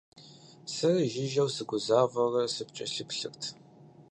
[0.73, 3.43] Сэри жыжьэу сыгузавэурэ сыпкӀэлъыплъырт.